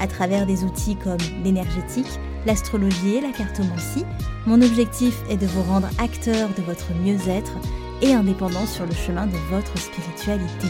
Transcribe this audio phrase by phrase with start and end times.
[0.00, 4.04] À travers des outils comme l'énergétique, l'astrologie et la cartomancie,
[4.46, 7.52] mon objectif est de vous rendre acteur de votre mieux-être
[8.00, 10.68] et indépendant sur le chemin de votre spiritualité.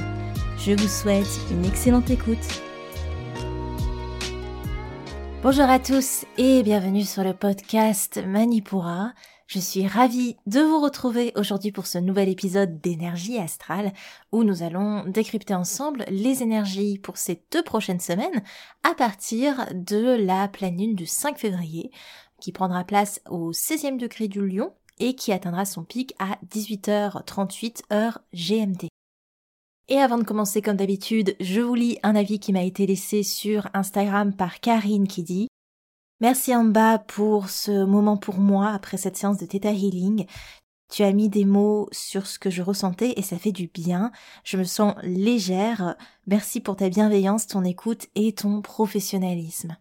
[0.58, 2.62] Je vous souhaite une excellente écoute.
[5.42, 9.12] Bonjour à tous et bienvenue sur le podcast Manipura.
[9.54, 13.92] Je suis ravie de vous retrouver aujourd'hui pour ce nouvel épisode d'énergie astrale
[14.32, 18.42] où nous allons décrypter ensemble les énergies pour ces deux prochaines semaines
[18.82, 21.90] à partir de la pleine lune du 5 février
[22.40, 27.82] qui prendra place au 16e degré du lion et qui atteindra son pic à 18h38
[27.92, 28.88] heure GMT.
[29.88, 33.22] Et avant de commencer comme d'habitude, je vous lis un avis qui m'a été laissé
[33.22, 35.48] sur Instagram par Karine qui dit
[36.22, 40.26] Merci en bas pour ce moment pour moi après cette séance de Theta Healing.
[40.88, 44.12] Tu as mis des mots sur ce que je ressentais et ça fait du bien.
[44.44, 45.96] Je me sens légère.
[46.28, 49.76] Merci pour ta bienveillance, ton écoute et ton professionnalisme.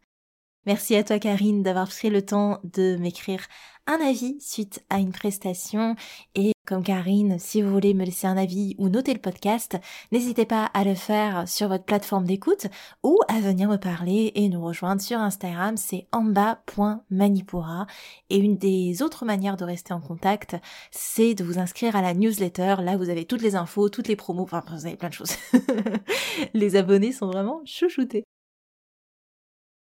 [0.65, 3.45] Merci à toi Karine d'avoir pris le temps de m'écrire
[3.85, 5.95] un avis suite à une prestation
[6.33, 9.77] et comme Karine, si vous voulez me laisser un avis ou noter le podcast,
[10.11, 12.67] n'hésitez pas à le faire sur votre plateforme d'écoute
[13.03, 17.87] ou à venir me parler et nous rejoindre sur Instagram, c'est amba.manipura
[18.29, 20.55] et une des autres manières de rester en contact,
[20.91, 24.15] c'est de vous inscrire à la newsletter, là vous avez toutes les infos, toutes les
[24.15, 25.35] promos, enfin vous avez plein de choses.
[26.53, 28.23] les abonnés sont vraiment chouchoutés.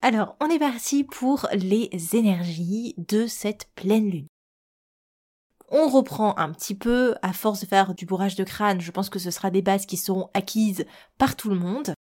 [0.02, 4.28] Alors, on est parti pour les énergies de cette pleine lune.
[5.72, 9.10] On reprend un petit peu, à force de faire du bourrage de crâne, je pense
[9.10, 10.86] que ce sera des bases qui seront acquises
[11.18, 11.94] par tout le monde.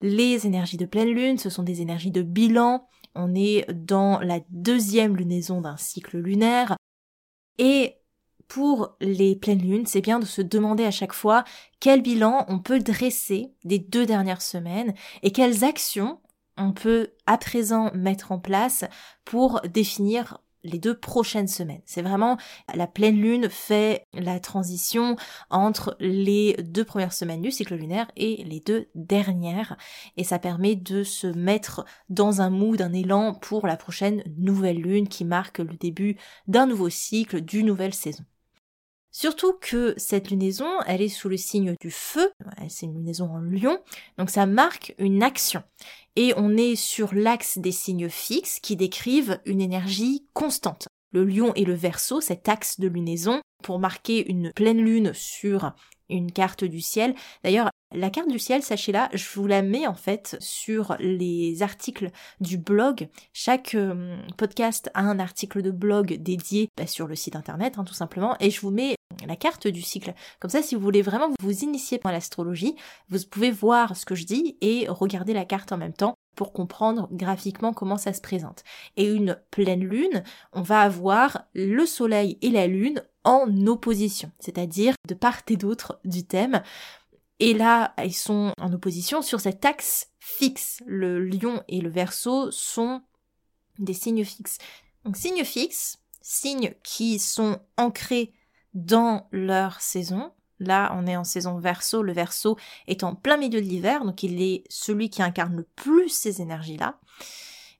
[0.00, 2.88] Les énergies de pleine lune, ce sont des énergies de bilan.
[3.14, 6.76] On est dans la deuxième lunaison d'un cycle lunaire.
[7.58, 7.96] Et
[8.48, 11.44] pour les pleines lunes, c'est bien de se demander à chaque fois
[11.80, 16.20] quel bilan on peut dresser des deux dernières semaines et quelles actions
[16.58, 18.84] on peut à présent mettre en place
[19.24, 21.82] pour définir les deux prochaines semaines.
[21.86, 22.36] C'est vraiment
[22.74, 25.16] la pleine lune fait la transition
[25.50, 29.76] entre les deux premières semaines du cycle lunaire et les deux dernières
[30.16, 34.80] et ça permet de se mettre dans un mood, un élan pour la prochaine nouvelle
[34.80, 38.24] lune qui marque le début d'un nouveau cycle, d'une nouvelle saison.
[39.12, 42.32] Surtout que cette lunaison, elle est sous le signe du feu,
[42.68, 43.78] c'est une lunaison en lion,
[44.16, 45.62] donc ça marque une action.
[46.16, 50.88] Et on est sur l'axe des signes fixes qui décrivent une énergie constante.
[51.12, 55.72] Le lion et le verso, cet axe de lunaison, pour marquer une pleine lune sur
[56.08, 57.14] une carte du ciel.
[57.44, 62.10] D'ailleurs, la carte du ciel, sachez-la, je vous la mets en fait sur les articles
[62.40, 63.08] du blog.
[63.34, 67.84] Chaque euh, podcast a un article de blog dédié bah, sur le site internet, hein,
[67.84, 68.96] tout simplement, et je vous mets
[69.26, 70.14] la carte du cycle.
[70.40, 72.76] Comme ça, si vous voulez vraiment vous initier dans l'astrologie,
[73.08, 76.52] vous pouvez voir ce que je dis et regarder la carte en même temps pour
[76.52, 78.64] comprendre graphiquement comment ça se présente.
[78.96, 80.22] Et une pleine lune,
[80.52, 86.00] on va avoir le soleil et la lune en opposition, c'est-à-dire de part et d'autre
[86.04, 86.62] du thème.
[87.38, 90.82] Et là, ils sont en opposition sur cet axe fixe.
[90.86, 93.02] Le lion et le verso sont
[93.78, 94.58] des signes fixes.
[95.04, 98.32] Donc signes fixes, signes qui sont ancrés
[98.74, 100.32] dans leur saison.
[100.58, 102.02] Là, on est en saison verso.
[102.02, 102.56] Le verso
[102.86, 106.40] est en plein milieu de l'hiver, donc il est celui qui incarne le plus ces
[106.40, 106.98] énergies-là.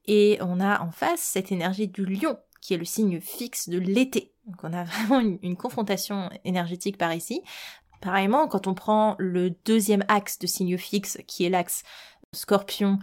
[0.06, 3.78] Et on a en face cette énergie du lion, qui est le signe fixe de
[3.78, 4.32] l'été.
[4.46, 7.42] Donc on a vraiment une, confrontation énergétique par ici.
[8.00, 11.84] Pareillement, quand on prend le deuxième axe de signe fixe, qui est l'axe
[12.32, 12.98] scorpion,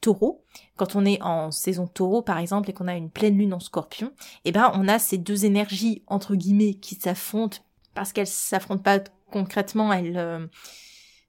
[0.00, 0.44] taureau,
[0.76, 3.60] quand on est en saison taureau par exemple et qu'on a une pleine lune en
[3.60, 4.12] scorpion,
[4.44, 7.58] eh ben on a ces deux énergies entre guillemets qui s'affrontent
[7.94, 9.00] parce qu'elles s'affrontent pas
[9.30, 10.46] concrètement, elles, euh,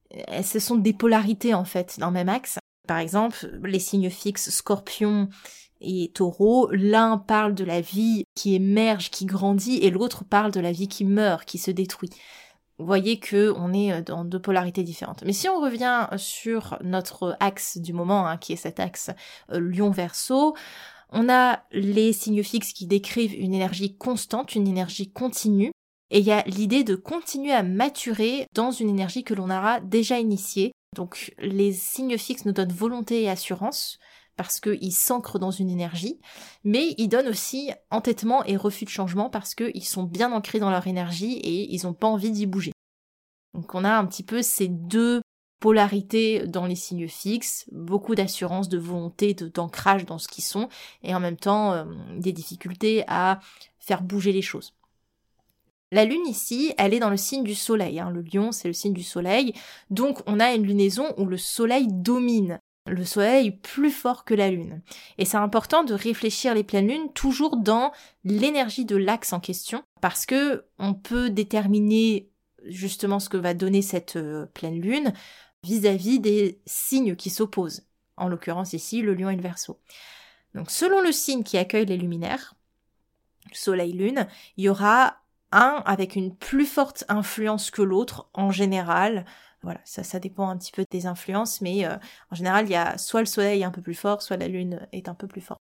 [0.10, 2.58] elles ce sont des polarités en fait dans le même axe.
[2.88, 5.30] Par exemple, les signes fixes scorpion
[5.82, 10.60] et taureau, l'un parle de la vie qui émerge, qui grandit, et l'autre parle de
[10.60, 12.10] la vie qui meurt, qui se détruit
[12.82, 15.24] vous voyez que on est euh, dans deux polarités différentes.
[15.26, 19.12] Mais si on revient sur notre axe du moment, hein, qui est cet axe
[19.52, 20.56] euh, Lion-Verso,
[21.12, 25.72] on a les signes fixes qui décrivent une énergie constante, une énergie continue,
[26.10, 29.80] et il y a l'idée de continuer à maturer dans une énergie que l'on aura
[29.80, 30.72] déjà initiée.
[30.96, 34.00] Donc les signes fixes nous donnent volonté et assurance,
[34.38, 36.20] parce qu'ils s'ancrent dans une énergie,
[36.64, 40.72] mais ils donnent aussi entêtement et refus de changement parce qu'ils sont bien ancrés dans
[40.72, 42.71] leur énergie et ils n'ont pas envie d'y bouger.
[43.54, 45.22] Donc on a un petit peu ces deux
[45.60, 50.70] polarités dans les signes fixes, beaucoup d'assurance, de volonté, d'ancrage dans ce qu'ils sont,
[51.04, 51.86] et en même temps euh,
[52.18, 53.40] des difficultés à
[53.80, 54.74] faire bouger les choses.
[55.94, 58.00] La lune ici, elle est dans le signe du soleil.
[58.00, 58.10] Hein.
[58.12, 59.54] Le lion, c'est le signe du soleil.
[59.90, 62.60] Donc on a une lunaison où le soleil domine.
[62.88, 64.82] Le soleil plus fort que la lune.
[65.20, 67.92] Et c'est important de réfléchir les pleines lunes toujours dans
[68.24, 69.84] l'énergie de l'axe en question.
[70.02, 72.31] Parce que on peut déterminer
[72.66, 75.14] justement ce que va donner cette euh, pleine lune
[75.64, 77.86] vis-à-vis des signes qui s'opposent.
[78.18, 79.80] En l'occurrence ici, le lion et le verso.
[80.54, 82.56] Donc selon le signe qui accueille les luminaires,
[83.54, 84.28] soleil-lune,
[84.58, 85.18] il y aura
[85.52, 89.26] un avec une plus forte influence que l'autre en général.
[89.64, 91.96] Voilà, ça, ça dépend un petit peu des influences, mais euh,
[92.32, 94.88] en général, il y a soit le soleil un peu plus fort, soit la lune
[94.92, 95.62] est un peu plus forte.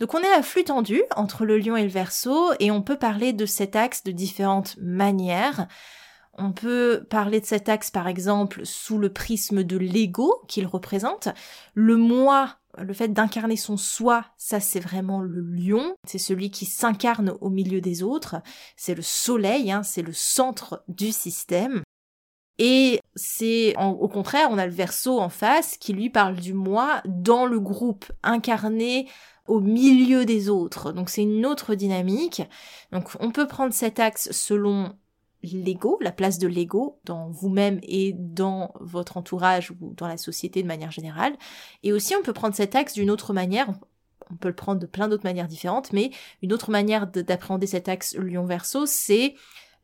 [0.00, 2.98] Donc on est à flux tendu entre le lion et le verso, et on peut
[2.98, 5.66] parler de cet axe de différentes manières.
[6.40, 11.28] On peut parler de cet axe par exemple sous le prisme de l'ego qu'il représente.
[11.74, 16.66] Le moi le fait d'incarner son soi, ça c'est vraiment le lion, c'est celui qui
[16.66, 18.36] s'incarne au milieu des autres,
[18.76, 21.82] c'est le soleil, hein, c'est le centre du système.
[22.58, 27.02] Et c'est au contraire, on a le verso en face qui lui parle du moi
[27.06, 29.08] dans le groupe, incarné
[29.46, 30.92] au milieu des autres.
[30.92, 32.42] Donc c'est une autre dynamique.
[32.92, 34.94] Donc on peut prendre cet axe selon
[35.42, 40.62] l'ego, la place de l'ego dans vous-même et dans votre entourage ou dans la société
[40.62, 41.36] de manière générale.
[41.82, 43.68] Et aussi, on peut prendre cet axe d'une autre manière.
[44.30, 46.10] On peut le prendre de plein d'autres manières différentes, mais
[46.42, 49.34] une autre manière d'appréhender cet axe lion-verso, c'est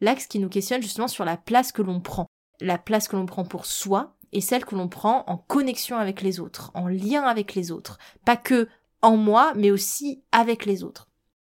[0.00, 2.26] l'axe qui nous questionne justement sur la place que l'on prend.
[2.60, 6.20] La place que l'on prend pour soi et celle que l'on prend en connexion avec
[6.20, 7.98] les autres, en lien avec les autres.
[8.24, 8.68] Pas que
[9.00, 11.08] en moi, mais aussi avec les autres.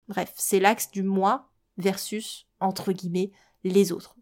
[0.07, 3.31] Bref, c'est l'axe du moi versus, entre guillemets,
[3.63, 4.15] les autres.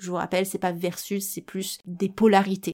[0.00, 2.72] Je vous rappelle, c'est pas versus, c'est plus des polarités.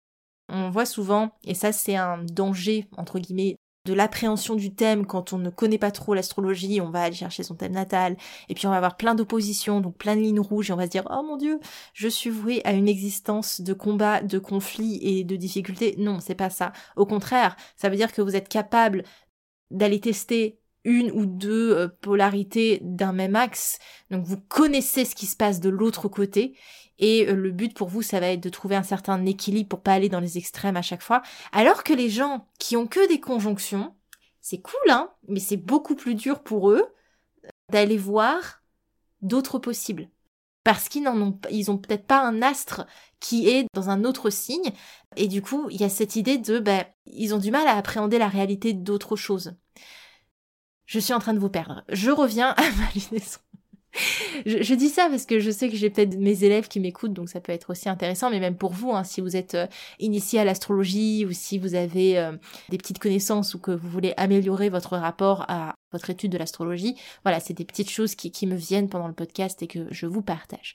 [0.49, 5.33] On voit souvent, et ça c'est un danger, entre guillemets, de l'appréhension du thème quand
[5.33, 8.17] on ne connaît pas trop l'astrologie, on va aller chercher son thème natal,
[8.49, 10.85] et puis on va avoir plein d'oppositions, donc plein de lignes rouges, et on va
[10.85, 11.61] se dire, oh mon dieu,
[11.95, 15.95] je suis voué à une existence de combat, de conflits et de difficultés.
[15.99, 16.73] Non, c'est pas ça.
[16.97, 19.05] Au contraire, ça veut dire que vous êtes capable
[19.71, 23.79] d'aller tester une ou deux euh, polarités d'un même axe.
[24.11, 26.57] Donc vous connaissez ce qui se passe de l'autre côté
[26.99, 29.83] et euh, le but pour vous ça va être de trouver un certain équilibre pour
[29.83, 31.23] pas aller dans les extrêmes à chaque fois.
[31.53, 33.95] Alors que les gens qui ont que des conjonctions,
[34.41, 36.85] c'est cool hein, mais c'est beaucoup plus dur pour eux
[37.71, 38.63] d'aller voir
[39.23, 40.09] d'autres possibles.
[40.65, 42.87] Parce qu'ils n'en ont ils ont peut-être pas un astre
[43.19, 44.73] qui est dans un autre signe
[45.17, 47.77] et du coup, il y a cette idée de ben ils ont du mal à
[47.77, 49.55] appréhender la réalité d'autres choses
[50.91, 51.85] je suis en train de vous perdre.
[51.89, 53.39] Je reviens à ma lunaison.
[54.45, 57.29] Je, dis ça parce que je sais que j'ai peut-être mes élèves qui m'écoutent, donc
[57.29, 59.67] ça peut être aussi intéressant, mais même pour vous, hein, si vous êtes euh,
[60.01, 62.37] initié à l'astrologie ou si vous avez euh,
[62.71, 66.97] des petites connaissances ou que vous voulez améliorer votre rapport à votre étude de l'astrologie,
[67.23, 70.07] voilà, c'est des petites choses qui, qui me viennent pendant le podcast et que je
[70.07, 70.75] vous partage.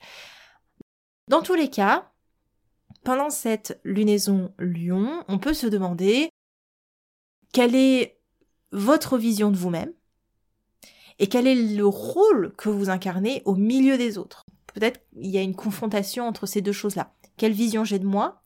[1.28, 2.12] Dans tous les cas,
[3.04, 6.30] pendant cette lunaison Lion, on peut se demander
[7.54, 8.18] quelle est
[8.72, 9.92] votre vision de vous-même,
[11.20, 14.46] et quel est le rôle que vous incarnez au milieu des autres?
[14.74, 17.14] Peut-être il y a une confrontation entre ces deux choses-là.
[17.38, 18.42] Quelle vision j'ai de moi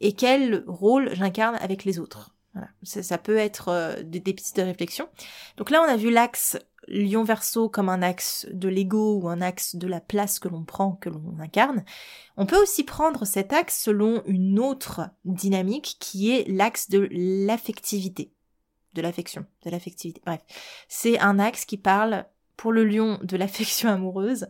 [0.00, 2.34] et quel rôle j'incarne avec les autres?
[2.82, 5.08] Ça, peut être euh, des, des, pistes de réflexion.
[5.56, 9.76] Donc là, on a vu l'axe lion-verso comme un axe de l'ego ou un axe
[9.76, 11.84] de la place que l'on prend, que l'on incarne.
[12.36, 18.32] On peut aussi prendre cet axe selon une autre dynamique qui est l'axe de l'affectivité
[18.94, 20.20] de l'affection, de l'affectivité.
[20.24, 20.40] Bref,
[20.88, 24.46] c'est un axe qui parle pour le lion de l'affection amoureuse,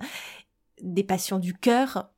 [0.81, 2.11] des passions du cœur,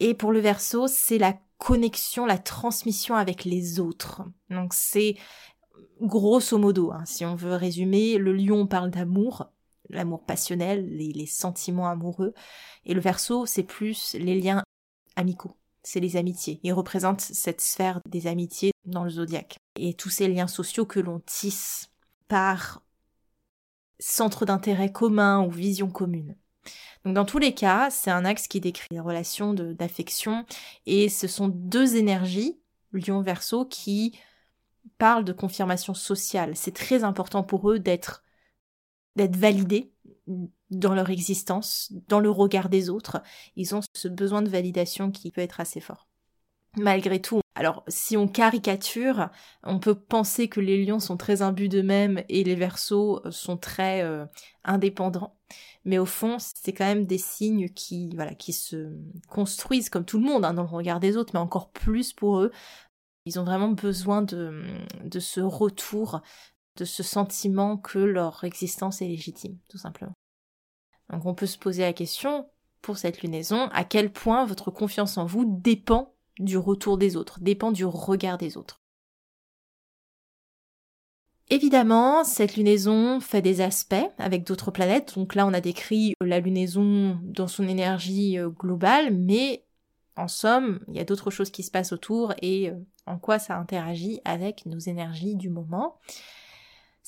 [0.00, 4.22] et pour le verso, c'est la connexion, la transmission avec les autres.
[4.48, 5.16] Donc c'est
[6.00, 9.52] grosso modo, hein, si on veut résumer, le lion parle d'amour,
[9.90, 12.32] l'amour passionnel, les, les sentiments amoureux,
[12.86, 14.62] et le verso, c'est plus les liens
[15.16, 16.60] amicaux c'est les amitiés.
[16.62, 19.58] Il représente cette sphère des amitiés dans le zodiaque.
[19.76, 21.90] Et tous ces liens sociaux que l'on tisse
[22.28, 22.82] par
[23.98, 26.36] centre d'intérêt commun ou vision commune.
[27.04, 30.44] Donc dans tous les cas, c'est un axe qui décrit les relations d'affection
[30.86, 32.58] et ce sont deux énergies,
[32.92, 34.18] Lion Verseau, qui
[34.98, 36.56] parlent de confirmation sociale.
[36.56, 38.22] C'est très important pour eux d'être
[39.16, 39.92] d'être validés
[40.70, 43.22] dans leur existence, dans le regard des autres.
[43.56, 46.08] Ils ont ce besoin de validation qui peut être assez fort.
[46.76, 49.28] Malgré tout, Alors, si on caricature,
[49.64, 54.02] on peut penser que les lions sont très imbus d'eux-mêmes et les versos sont très
[54.02, 54.24] euh,
[54.64, 55.36] indépendants.
[55.84, 58.96] Mais au fond, c'est quand même des signes qui, voilà, qui se
[59.28, 62.38] construisent comme tout le monde hein, dans le regard des autres, mais encore plus pour
[62.38, 62.52] eux.
[63.26, 64.62] Ils ont vraiment besoin de,
[65.04, 66.20] de ce retour,
[66.76, 70.14] de ce sentiment que leur existence est légitime, tout simplement.
[71.12, 72.46] Donc on peut se poser la question,
[72.82, 77.38] pour cette lunaison, à quel point votre confiance en vous dépend du retour des autres,
[77.40, 78.80] dépend du regard des autres.
[81.52, 85.14] Évidemment, cette lunaison fait des aspects avec d'autres planètes.
[85.16, 89.64] Donc là, on a décrit la lunaison dans son énergie euh, globale, mais
[90.16, 92.74] en somme, il y a d'autres choses qui se passent autour et euh,
[93.06, 95.98] en quoi ça interagit avec nos énergies du moment.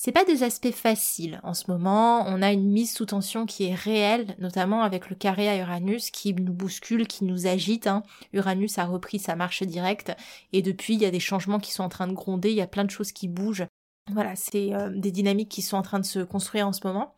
[0.04, 2.25] C'est pas des aspects faciles en ce moment.
[2.26, 6.11] On a une mise sous tension qui est réelle, notamment avec le carré à Uranus
[6.11, 7.87] qui nous bouscule, qui nous agite.
[7.87, 8.02] Hein.
[8.32, 10.11] Uranus a repris sa marche directe
[10.52, 12.62] et depuis il y a des changements qui sont en train de gronder, il y
[12.62, 13.64] a plein de choses qui bougent.
[14.11, 17.14] Voilà, c'est euh, des dynamiques qui sont en train de se construire en ce moment.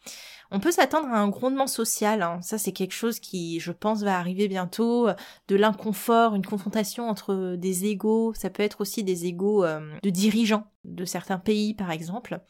[0.51, 2.41] On peut s'attendre à un grondement social, hein.
[2.43, 5.09] ça c'est quelque chose qui, je pense, va arriver bientôt,
[5.49, 10.11] de l'inconfort, une confrontation entre des égaux, ça peut être aussi des égaux euh, de
[10.11, 12.41] dirigeants de certains pays par exemple.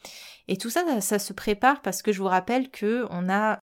[0.49, 3.59] Et tout ça, ça, ça se prépare parce que je vous rappelle que on a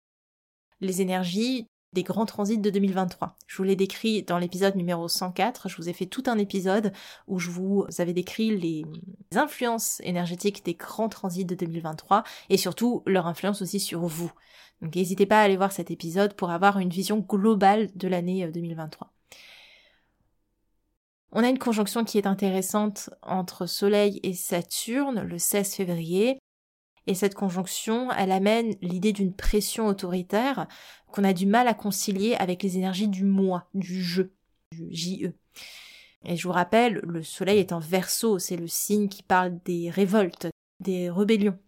[0.80, 1.66] les énergies
[2.02, 3.36] grands transits de 2023.
[3.46, 6.92] Je vous l'ai décrit dans l'épisode numéro 104, je vous ai fait tout un épisode
[7.26, 8.84] où je vous avais décrit les
[9.34, 14.32] influences énergétiques des grands transits de 2023 et surtout leur influence aussi sur vous.
[14.80, 18.48] Donc n'hésitez pas à aller voir cet épisode pour avoir une vision globale de l'année
[18.48, 19.06] 2023.
[19.06, 19.10] Euh,
[21.32, 26.38] On a une conjonction qui est intéressante entre Soleil et Saturne le 16 février.
[27.08, 30.68] Et cette conjonction, elle amène l'idée d'une pression autoritaire
[31.10, 34.24] qu'on a du mal à concilier avec les énergies du moi, du je,
[34.72, 35.32] du JE.
[36.26, 39.88] Et je vous rappelle, le soleil est en verso, c'est le signe qui parle des
[39.88, 40.48] révoltes,
[40.80, 41.58] des rébellions.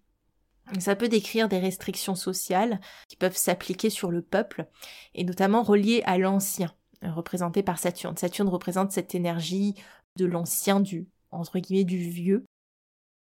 [0.78, 2.78] Ça peut décrire des restrictions sociales
[3.08, 4.66] qui peuvent s'appliquer sur le peuple,
[5.14, 8.18] et notamment reliées à l'ancien, représenté par Saturne.
[8.18, 9.74] Saturne représente cette énergie
[10.18, 12.44] de l'ancien, du, entre guillemets, du vieux,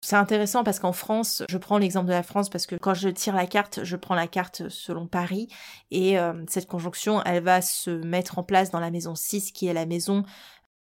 [0.04, 3.08] c'est intéressant parce qu'en France, je prends l'exemple de la France parce que quand je
[3.08, 5.49] tire la carte, je prends la carte selon Paris
[5.90, 9.66] et euh, cette conjonction, elle va se mettre en place dans la maison 6 qui
[9.66, 10.23] est la maison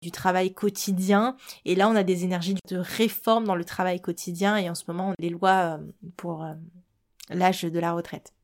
[0.02, 1.34] du travail quotidien.
[1.64, 4.84] Et là, on a des énergies de réforme dans le travail quotidien et en ce
[4.86, 6.52] moment, les lois euh, pour euh,
[7.30, 8.34] l'âge de la retraite.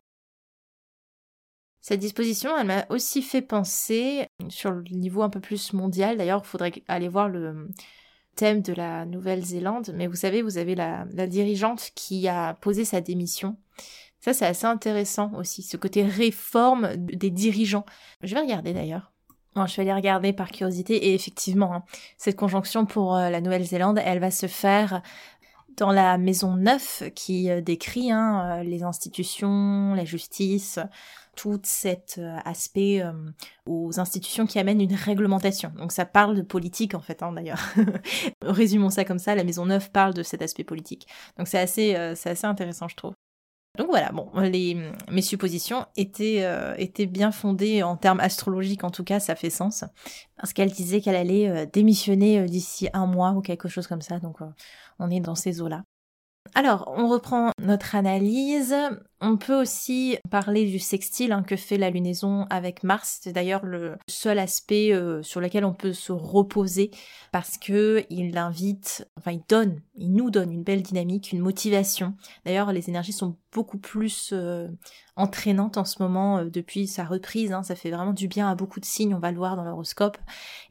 [1.82, 6.16] Cette disposition, elle m'a aussi fait penser sur le niveau un peu plus mondial.
[6.16, 7.68] D'ailleurs, il faudrait aller voir le,
[8.36, 13.00] thème de la Nouvelle-Zélande, mais vous savez, vous avez la, dirigeante qui a posé sa
[13.00, 13.56] démission.
[14.20, 17.84] Ça, c'est assez intéressant aussi, ce côté réforme des dirigeants.
[18.22, 19.12] Je vais regarder d'ailleurs.
[19.56, 21.84] je vais aller regarder par curiosité et effectivement, hein,
[22.16, 25.02] cette conjonction pour euh, la Nouvelle-Zélande, elle va se faire
[25.76, 30.78] dans la maison 9 qui euh, décrit hein, euh, les institutions, la justice,
[31.36, 33.12] tout cet euh, aspect euh,
[33.66, 35.72] aux institutions qui amènent une réglementation.
[35.76, 37.62] Donc ça parle de politique en fait, hein, d'ailleurs.
[38.42, 41.06] Résumons ça comme ça, la Maison Neuve parle de cet aspect politique.
[41.38, 43.14] Donc c'est assez, euh, assez intéressant, je trouve.
[43.78, 44.76] Donc voilà, bon, les,
[45.10, 46.46] mes suppositions étaient,
[46.76, 49.84] étaient bien fondées en termes astrologiques, en tout cas, ça fait sens,
[50.36, 54.40] parce qu'elle disait qu'elle allait démissionner d'ici un mois ou quelque chose comme ça, donc
[54.98, 55.84] on est dans ces eaux-là.
[56.54, 58.74] Alors, on reprend notre analyse.
[59.24, 63.20] On peut aussi parler du sextile hein, que fait la lunaison avec Mars.
[63.22, 66.90] C'est d'ailleurs le seul aspect euh, sur lequel on peut se reposer
[67.30, 72.16] parce que il invite, enfin il donne, il nous donne une belle dynamique, une motivation.
[72.44, 74.66] D'ailleurs, les énergies sont beaucoup plus euh,
[75.14, 77.52] entraînantes en ce moment euh, depuis sa reprise.
[77.52, 77.62] Hein.
[77.62, 80.18] Ça fait vraiment du bien à beaucoup de signes, on va le voir dans l'horoscope.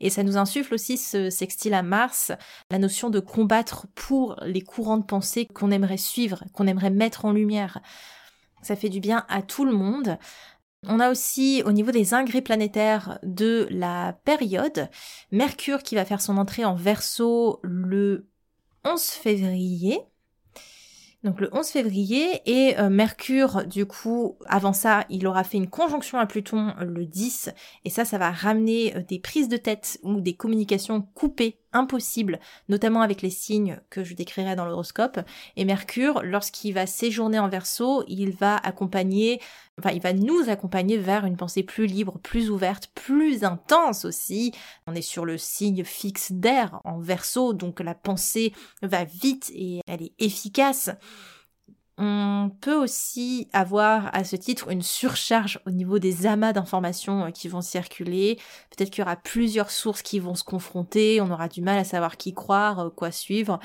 [0.01, 2.33] Et ça nous insuffle aussi ce sextile à Mars,
[2.69, 7.23] la notion de combattre pour les courants de pensée qu'on aimerait suivre, qu'on aimerait mettre
[7.23, 7.79] en lumière.
[8.61, 10.17] Ça fait du bien à tout le monde.
[10.87, 14.89] On a aussi au niveau des ingrés planétaires de la période,
[15.31, 18.27] Mercure qui va faire son entrée en verso le
[18.83, 19.99] 11 février.
[21.23, 25.69] Donc le 11 février et euh, Mercure du coup avant ça il aura fait une
[25.69, 27.51] conjonction à Pluton le 10
[27.85, 32.39] et ça ça va ramener euh, des prises de tête ou des communications coupées impossible,
[32.69, 35.19] notamment avec les signes que je décrirai dans l'horoscope.
[35.55, 39.41] Et Mercure, lorsqu'il va séjourner en verso, il va accompagner,
[39.79, 44.53] enfin, il va nous accompagner vers une pensée plus libre, plus ouverte, plus intense aussi.
[44.87, 49.81] On est sur le signe fixe d'air en verso, donc la pensée va vite et
[49.87, 50.89] elle est efficace.
[51.97, 57.29] On peut aussi avoir à ce titre une surcharge au niveau des amas d'informations euh,
[57.31, 58.37] qui vont circuler.
[58.69, 61.83] Peut-être qu'il y aura plusieurs sources qui vont se confronter, on aura du mal à
[61.83, 63.59] savoir qui croire, euh, quoi suivre.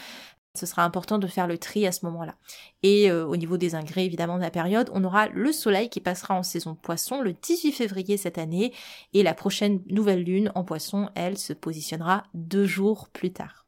[0.56, 2.34] Ce sera important de faire le tri à ce moment-là.
[2.82, 6.00] Et euh, au niveau des ingrés, évidemment, de la période, on aura le soleil qui
[6.00, 8.72] passera en saison poisson le 18 février cette année,
[9.12, 13.65] et la prochaine nouvelle lune en poisson, elle, se positionnera deux jours plus tard.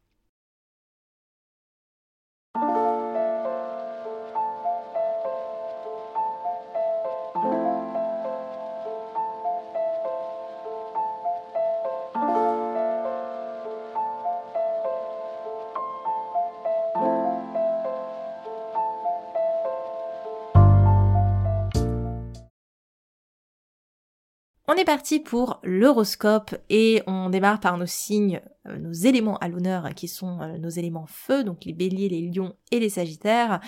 [24.71, 29.49] On est parti pour l'horoscope et on démarre par nos signes, euh, nos éléments à
[29.49, 33.61] l'honneur qui sont euh, nos éléments feu, donc les béliers, les lions et les sagittaires.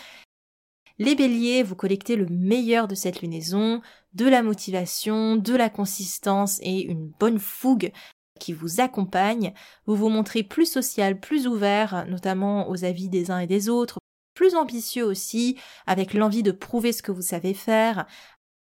[0.99, 3.81] Les béliers, vous collectez le meilleur de cette lunaison,
[4.13, 7.93] de la motivation, de la consistance et une bonne fougue
[8.39, 9.55] qui vous accompagne.
[9.87, 14.01] Vous vous montrez plus social, plus ouvert, notamment aux avis des uns et des autres,
[14.35, 18.07] plus ambitieux aussi, avec l'envie de prouver ce que vous savez faire,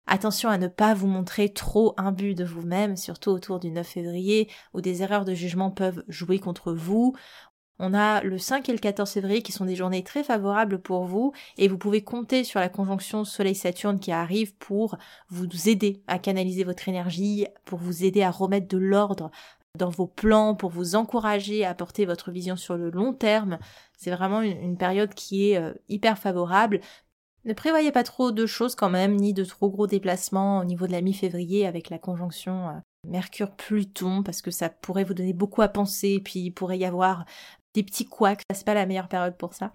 [0.06, 4.48] Attention à ne pas vous montrer trop imbu de vous-même, surtout autour du 9 février,
[4.72, 7.14] où des erreurs de jugement peuvent jouer contre vous.
[7.78, 11.04] On a le 5 et le 14 février qui sont des journées très favorables pour
[11.04, 14.96] vous et vous pouvez compter sur la conjonction Soleil-Saturne qui arrive pour
[15.28, 19.30] vous aider à canaliser votre énergie, pour vous aider à remettre de l'ordre
[19.76, 23.58] dans vos plans, pour vous encourager à porter votre vision sur le long terme.
[23.96, 26.80] C'est vraiment une, période qui est euh, hyper favorable.
[27.46, 30.88] Ne prévoyez pas trop de choses quand même, ni de trop gros déplacements au niveau
[30.88, 32.72] de la mi-février avec la conjonction euh,
[33.06, 37.24] Mercure-Pluton, parce que ça pourrait vous donner beaucoup à penser, puis il pourrait y avoir
[37.72, 39.72] des petits couacs, c'est pas la meilleure période pour ça.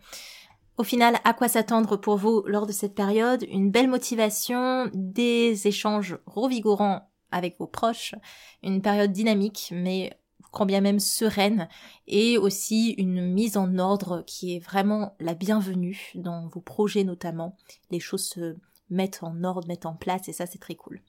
[0.77, 3.45] Au final, à quoi s'attendre pour vous lors de cette période?
[3.49, 8.15] Une belle motivation, des échanges revigorants avec vos proches,
[8.63, 10.11] une période dynamique, mais
[10.51, 11.67] quand bien même sereine,
[12.07, 17.57] et aussi une mise en ordre qui est vraiment la bienvenue dans vos projets notamment.
[17.89, 18.57] Les choses se
[18.89, 21.01] mettent en ordre, mettent en place, et ça c'est très cool.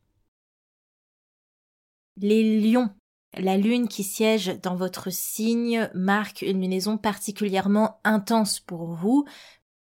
[2.17, 2.90] Les lions.
[3.38, 9.25] La lune qui siège dans votre signe marque une lunaison particulièrement intense pour vous.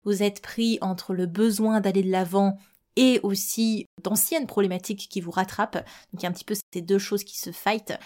[0.04, 2.58] Vous êtes pris entre le besoin d'aller de l'avant
[2.98, 5.86] et aussi d'anciennes problématiques qui vous rattrapent.
[6.12, 7.98] Donc il y a un petit peu ces deux choses qui se fightent.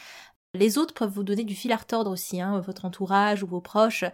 [0.53, 3.61] Les autres peuvent vous donner du fil à retordre aussi, hein, votre entourage ou vos
[3.61, 4.05] proches,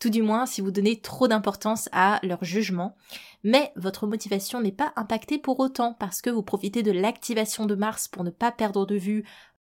[0.00, 2.96] tout du moins si vous donnez trop d'importance à leur jugement.
[3.44, 7.74] Mais votre motivation n'est pas impactée pour autant parce que vous profitez de l'activation de
[7.74, 9.24] Mars pour ne pas perdre de vue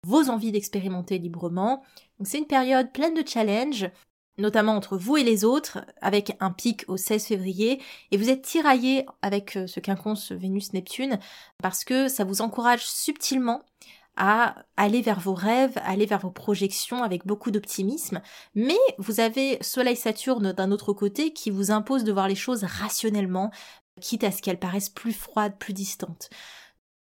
[0.03, 1.83] vos envies d'expérimenter librement.
[2.23, 3.89] c'est une période pleine de challenges,
[4.37, 7.81] notamment entre vous et les autres, avec un pic au 16 février,
[8.11, 11.19] et vous êtes tiraillé avec euh, ce quinconce Vénus-Neptune,
[11.61, 13.61] parce que ça vous encourage subtilement
[14.17, 18.21] à aller vers vos rêves, aller vers vos projections avec beaucoup d'optimisme,
[18.55, 23.51] mais vous avez Soleil-Saturne d'un autre côté qui vous impose de voir les choses rationnellement,
[23.99, 26.29] quitte à ce qu'elles paraissent plus froides, plus distantes.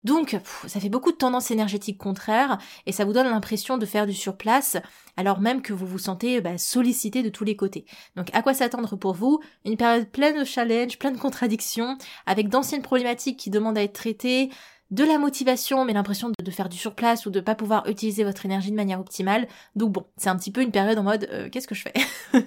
[0.04, 4.06] Donc, ça fait beaucoup de tendances énergétiques contraires et ça vous donne l'impression de faire
[4.06, 4.76] du surplace
[5.16, 7.84] alors même que vous vous sentez bah, sollicité de tous les côtés.
[8.14, 9.40] Donc, à quoi s'attendre pour vous?
[9.64, 13.92] Une période pleine de challenges, pleine de contradictions, avec d'anciennes problématiques qui demandent à être
[13.92, 14.50] traitées,
[14.90, 18.44] de la motivation, mais l'impression de, faire du surplace ou de pas pouvoir utiliser votre
[18.46, 19.46] énergie de manière optimale.
[19.76, 21.92] Donc bon, c'est un petit peu une période en mode euh, qu'est-ce que je fais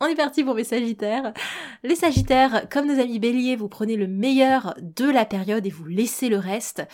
[0.00, 1.32] On est parti pour mes Sagittaires.
[1.82, 5.86] Les Sagittaires, comme nos amis Bélier, vous prenez le meilleur de la période et vous
[5.86, 6.86] laissez le reste.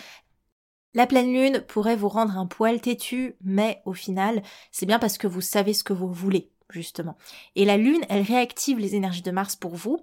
[0.94, 5.18] La pleine lune pourrait vous rendre un poil têtu, mais au final, c'est bien parce
[5.18, 7.16] que vous savez ce que vous voulez justement.
[7.54, 9.98] Et la Lune, elle réactive les énergies de Mars pour vous,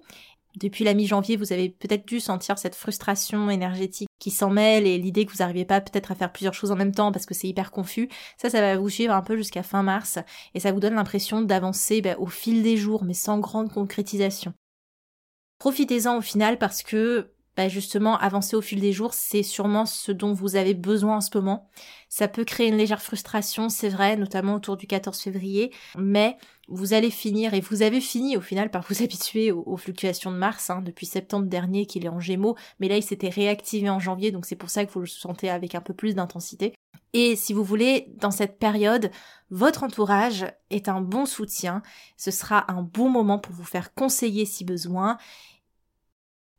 [0.56, 4.98] depuis la mi-janvier, vous avez peut-être dû sentir cette frustration énergétique qui s'en mêle et
[4.98, 7.34] l'idée que vous n'arrivez pas peut-être à faire plusieurs choses en même temps parce que
[7.34, 8.08] c'est hyper confus.
[8.36, 10.18] Ça, ça va vous suivre un peu jusqu'à fin mars
[10.54, 14.52] et ça vous donne l'impression d'avancer bah, au fil des jours mais sans grande concrétisation.
[15.58, 20.12] Profitez-en au final parce que bah, justement avancer au fil des jours, c'est sûrement ce
[20.12, 21.68] dont vous avez besoin en ce moment.
[22.08, 26.36] Ça peut créer une légère frustration, c'est vrai, notamment autour du 14 février, mais
[26.68, 30.36] vous allez finir, et vous avez fini au final par vous habituer aux, fluctuations de
[30.36, 33.98] Mars, hein, depuis septembre dernier qu'il est en Gémeaux, mais là il s'était réactivé en
[33.98, 36.74] janvier, donc c'est pour ça que vous le sentez avec un peu plus d'intensité.
[37.12, 39.10] Et si vous voulez, dans cette période,
[39.50, 41.82] votre entourage est un bon soutien,
[42.16, 45.18] ce sera un bon moment pour vous faire conseiller si besoin.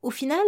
[0.02, 0.42] Au final,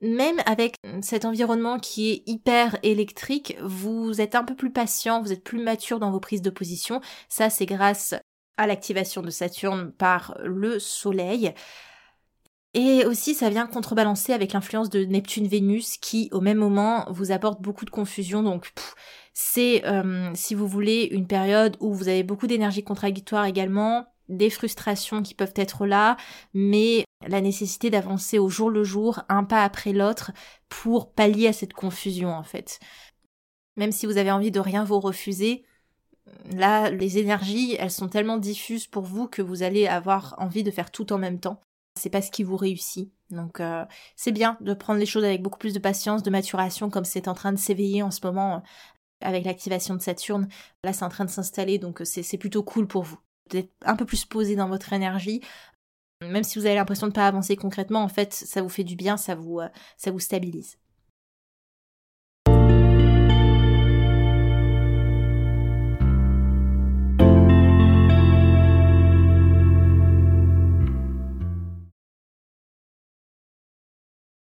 [0.00, 5.32] même avec cet environnement qui est hyper électrique, vous êtes un peu plus patient, vous
[5.32, 7.00] êtes plus mature dans vos prises de position.
[7.28, 8.14] Ça, c'est grâce
[8.56, 11.54] à l'activation de Saturne par le Soleil.
[12.72, 17.60] Et aussi, ça vient contrebalancer avec l'influence de Neptune-Vénus qui, au même moment, vous apporte
[17.60, 18.42] beaucoup de confusion.
[18.42, 18.72] Donc,
[19.32, 24.50] c'est, euh, si vous voulez, une période où vous avez beaucoup d'énergie contradictoire également, des
[24.50, 26.16] frustrations qui peuvent être là,
[26.54, 30.32] mais la nécessité d'avancer au jour le jour, un pas après l'autre,
[30.68, 32.80] pour pallier à cette confusion, en fait.
[33.76, 35.64] Même si vous avez envie de rien vous refuser,
[36.52, 40.70] là, les énergies, elles sont tellement diffuses pour vous que vous allez avoir envie de
[40.70, 41.60] faire tout en même temps
[42.00, 43.12] c'est pas ce qui vous réussit.
[43.30, 43.84] Donc euh,
[44.16, 47.28] c'est bien de prendre les choses avec beaucoup plus de patience, de maturation, comme c'est
[47.28, 48.62] en train de s'éveiller en ce moment
[49.20, 50.48] avec l'activation de Saturne.
[50.84, 53.18] Là, c'est en train de s'installer, donc euh, c'est plutôt cool pour vous
[53.84, 55.40] un peu plus posé dans votre énergie.
[56.22, 58.84] Même si vous avez l'impression de ne pas avancer concrètement, en fait, ça vous fait
[58.84, 59.60] du bien, ça vous,
[59.96, 60.76] ça vous stabilise.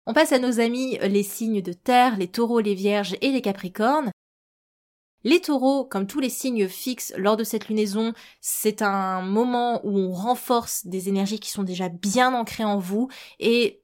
[0.09, 3.31] On passe à nos amis euh, les signes de terre, les taureaux, les vierges et
[3.31, 4.09] les capricornes.
[5.23, 9.97] Les taureaux, comme tous les signes fixes lors de cette lunaison, c'est un moment où
[9.97, 13.81] on renforce des énergies qui sont déjà bien ancrées en vous et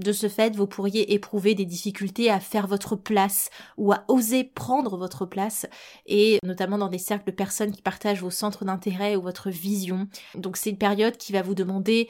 [0.00, 4.44] de ce fait, vous pourriez éprouver des difficultés à faire votre place ou à oser
[4.44, 5.66] prendre votre place,
[6.06, 10.08] et notamment dans des cercles de personnes qui partagent vos centres d'intérêt ou votre vision.
[10.34, 12.08] Donc c'est une période qui va vous demander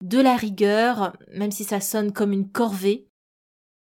[0.00, 3.07] de la rigueur, même si ça sonne comme une corvée.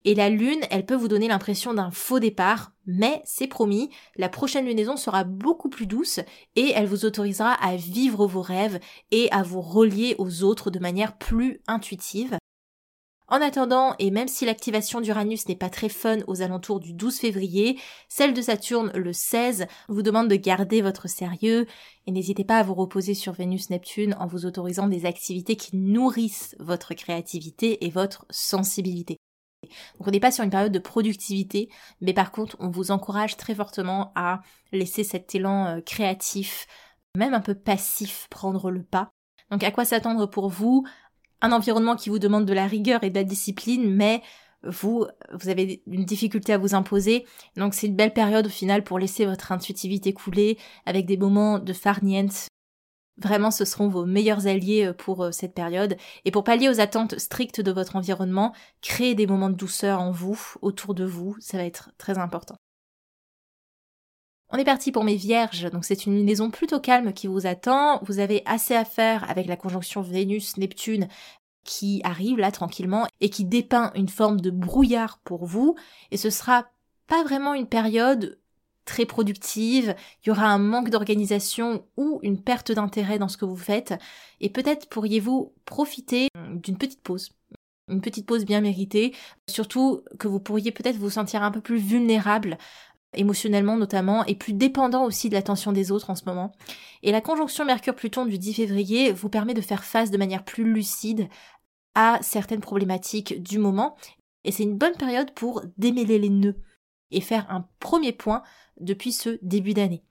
[0.05, 4.29] Et la lune, elle peut vous donner l'impression d'un faux départ, mais c'est promis, la
[4.29, 6.19] prochaine lunaison sera beaucoup plus douce
[6.57, 8.81] et elle vous autorisera à vivre vos rêves
[9.13, 12.37] et à vous relier aux autres de manière plus intuitive.
[13.29, 17.19] En attendant, et même si l'activation d'Uranus n'est pas très fun aux alentours du 12
[17.19, 21.67] février, celle de Saturne le 16 vous demande de garder votre sérieux
[22.07, 26.57] et n'hésitez pas à vous reposer sur Vénus-Neptune en vous autorisant des activités qui nourrissent
[26.59, 29.17] votre créativité et votre sensibilité.
[29.99, 31.69] Donc on n'est pas sur une période de productivité,
[32.01, 34.41] mais par contre on vous encourage très fortement à
[34.73, 36.67] laisser cet élan euh, créatif,
[37.17, 39.11] même un peu passif, prendre le pas.
[39.51, 40.87] Donc à quoi s'attendre pour vous?
[41.41, 44.23] Un environnement qui vous demande de la rigueur et de la discipline, mais
[44.63, 47.27] vous, vous avez une difficulté à vous imposer.
[47.57, 51.59] Donc c'est une belle période au final pour laisser votre intuitivité couler avec des moments
[51.59, 52.47] de farniente.
[53.19, 55.97] Vraiment, ce seront vos meilleurs alliés euh, pour euh, cette période.
[56.25, 60.11] Et pour pallier aux attentes strictes de votre environnement, créez des moments de douceur en
[60.11, 62.57] vous, autour de vous, ça va être très important.
[64.55, 68.01] On est parti pour mes vierges, donc c'est une lunaison plutôt calme qui vous attend.
[68.03, 71.09] Vous avez assez à faire avec la conjonction Vénus-Neptune
[71.65, 75.77] qui arrive là tranquillement et qui dépeint une forme de brouillard pour vous.
[76.11, 76.67] Et ce sera
[77.07, 78.42] pas vraiment une période
[78.85, 83.45] très productive, il y aura un manque d'organisation ou une perte d'intérêt dans ce que
[83.45, 83.95] vous faites,
[84.41, 87.33] et peut-être pourriez-vous profiter d'une petite pause.
[87.89, 89.15] Une petite pause bien méritée,
[89.49, 92.59] surtout que vous pourriez peut-être vous sentir un peu plus vulnérable
[93.15, 96.53] émotionnellement notamment, et plus dépendant aussi de l'attention des autres en ce moment.
[97.03, 100.65] Et la conjonction Mercure-Pluton du 10 février vous permet de faire face de manière plus
[100.65, 101.29] lucide
[101.95, 103.97] à certaines problématiques du moment,
[104.45, 106.57] et c'est une bonne période pour démêler les nœuds
[107.11, 108.43] et faire un premier point
[108.81, 110.03] depuis ce début d'année.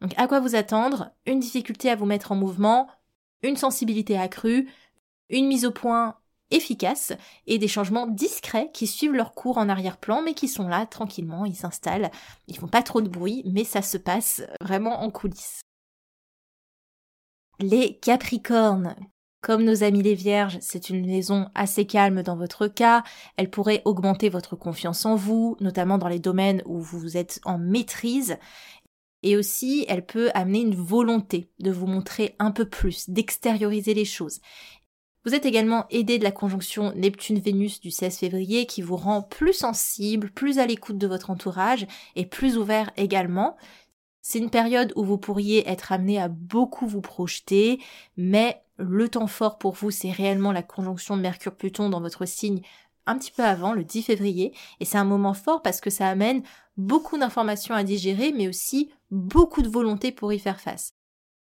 [0.00, 1.10] Donc à quoi vous attendre?
[1.26, 2.88] Une difficulté à vous mettre en mouvement,
[3.42, 4.68] une sensibilité accrue,
[5.28, 6.16] une mise au point
[6.50, 7.12] efficaces
[7.46, 11.44] et des changements discrets qui suivent leur cours en arrière-plan mais qui sont là tranquillement,
[11.44, 12.10] ils s'installent,
[12.46, 15.62] ils font pas trop de bruit mais ça se passe vraiment en coulisses.
[17.58, 18.96] Les Capricornes.
[19.42, 23.02] Comme nos amis les Vierges, c'est une maison assez calme dans votre cas.
[23.36, 27.58] Elle pourrait augmenter votre confiance en vous, notamment dans les domaines où vous êtes en
[27.58, 28.36] maîtrise.
[29.24, 34.04] Et aussi, elle peut amener une volonté de vous montrer un peu plus, d'extérioriser les
[34.04, 34.40] choses.
[35.24, 39.54] Vous êtes également aidé de la conjonction Neptune-Vénus du 16 février qui vous rend plus
[39.54, 43.56] sensible, plus à l'écoute de votre entourage et plus ouvert également.
[44.20, 47.80] C'est une période où vous pourriez être amené à beaucoup vous projeter,
[48.16, 52.62] mais le temps fort pour vous, c'est réellement la conjonction de Mercure-Pluton dans votre signe
[53.06, 56.08] un petit peu avant, le 10 février, et c'est un moment fort parce que ça
[56.08, 56.42] amène
[56.76, 60.94] beaucoup d'informations à digérer, mais aussi beaucoup de volonté pour y faire face.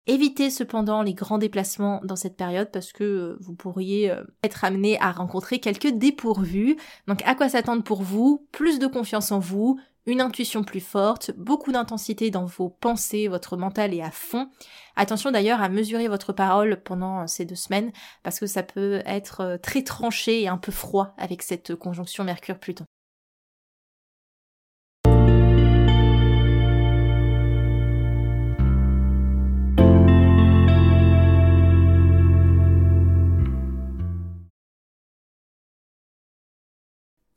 [0.08, 4.64] Évitez cependant les grands déplacements dans cette période parce que euh, vous pourriez euh, être
[4.64, 6.76] amené à rencontrer quelques dépourvus.
[7.08, 8.46] Donc à quoi s'attendre pour vous?
[8.52, 13.56] Plus de confiance en vous, une intuition plus forte, beaucoup d'intensité dans vos pensées, votre
[13.56, 14.48] mental est à fond.
[14.94, 17.92] Attention d'ailleurs à mesurer votre parole pendant euh, ces deux semaines
[18.22, 22.84] parce que ça peut être très tranché et un peu froid avec cette conjonction Mercure-Pluton.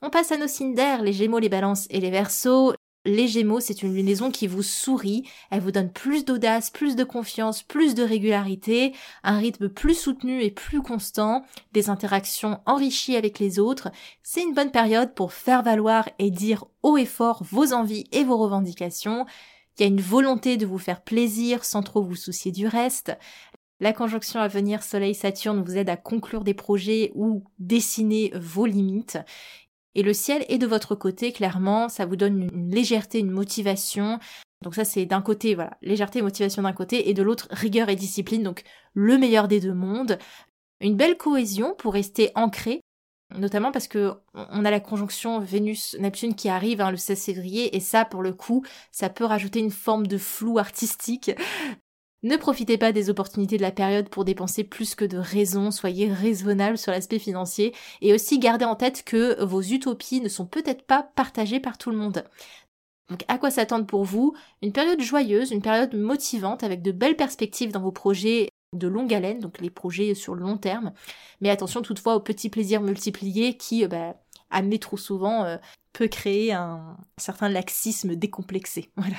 [0.02, 2.74] On passe à nos signes les Gémeaux, les Balances et les Verseaux.
[3.04, 7.04] Les Gémeaux, c'est une lunaison qui vous sourit, elle vous donne plus d'audace, plus de
[7.04, 13.40] confiance, plus de régularité, un rythme plus soutenu et plus constant, des interactions enrichies avec
[13.40, 13.90] les autres.
[14.24, 18.24] C'est une bonne période pour faire valoir et dire haut et fort vos envies et
[18.24, 19.26] vos revendications.
[19.78, 23.18] Il y a une volonté de vous faire plaisir sans trop vous soucier du reste.
[23.82, 29.18] La conjonction à venir Soleil-Saturne vous aide à conclure des projets ou dessiner vos limites.
[30.00, 34.18] Et le ciel est de votre côté, clairement, ça vous donne une légèreté, une motivation.
[34.62, 37.90] Donc ça c'est d'un côté, voilà, légèreté et motivation d'un côté, et de l'autre rigueur
[37.90, 40.18] et discipline, donc le meilleur des deux mondes.
[40.80, 42.80] Une belle cohésion pour rester ancré,
[43.36, 47.82] notamment parce que on a la conjonction Vénus-Neptune qui arrive hein, le 16 février, et
[47.82, 51.32] ça pour le coup, ça peut rajouter une forme de flou artistique.
[52.22, 56.12] Ne profitez pas des opportunités de la période pour dépenser plus que de raison, soyez
[56.12, 60.86] raisonnable sur l'aspect financier et aussi gardez en tête que vos utopies ne sont peut-être
[60.86, 62.26] pas partagées par tout le monde.
[63.10, 64.36] Donc à quoi s'attendre pour vous?
[64.62, 69.14] Une période joyeuse, une période motivante avec de belles perspectives dans vos projets de longue
[69.14, 70.94] haleine, donc les projets sur le long terme.
[71.42, 74.16] Mais attention toutefois aux petits plaisirs multipliés qui, euh, bah,
[74.50, 75.58] amenés trop souvent, euh,
[75.94, 78.92] peut créer un certain laxisme décomplexé.
[78.98, 79.18] Voilà.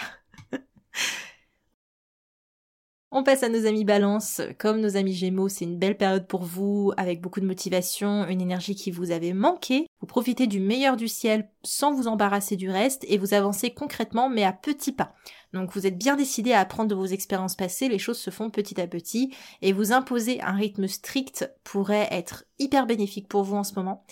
[3.12, 4.40] On passe à nos amis balance.
[4.56, 8.40] Comme nos amis gémeaux, c'est une belle période pour vous, avec beaucoup de motivation, une
[8.40, 9.88] énergie qui vous avait manqué.
[10.00, 14.28] Vous profitez du meilleur du ciel sans vous embarrasser du reste et vous avancez concrètement
[14.28, 15.12] mais à petits pas.
[15.52, 18.48] Donc vous êtes bien décidé à apprendre de vos expériences passées, les choses se font
[18.48, 23.56] petit à petit et vous imposer un rythme strict pourrait être hyper bénéfique pour vous
[23.56, 24.04] en ce moment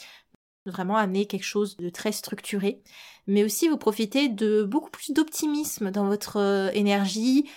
[0.71, 2.83] vraiment amener quelque chose de très structuré,
[3.27, 7.49] mais aussi vous profitez de beaucoup plus d'optimisme dans votre euh, énergie,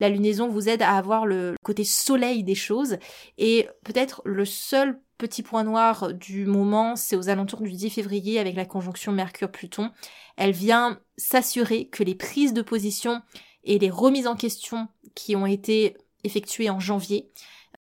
[0.00, 2.98] la lunaison vous aide à avoir le côté soleil des choses
[3.38, 8.38] et peut-être le seul petit point noir du moment, c'est aux alentours du 10 février
[8.38, 9.90] avec la conjonction Mercure-Pluton.
[10.36, 13.22] Elle vient s'assurer que les prises de position
[13.64, 17.30] et les remises en question qui ont été effectuées en janvier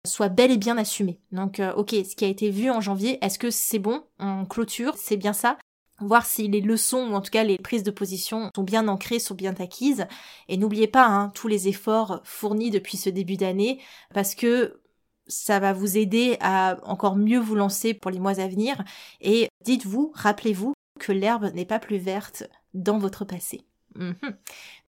[0.05, 1.19] soient bel et bien assumées.
[1.31, 4.45] Donc, euh, ok, ce qui a été vu en janvier, est-ce que c'est bon On
[4.45, 5.57] clôture, c'est bien ça
[6.05, 9.19] voir si les leçons ou en tout cas les prises de position sont bien ancrées,
[9.19, 10.05] sont bien acquises.
[10.47, 13.81] Et n'oubliez pas hein, tous les efforts fournis depuis ce début d'année
[14.13, 14.81] parce que
[15.27, 18.83] ça va vous aider à encore mieux vous lancer pour les mois à venir.
[19.21, 23.65] Et dites-vous, rappelez-vous que l'herbe n'est pas plus verte dans votre passé.
[23.95, 24.15] Mhm.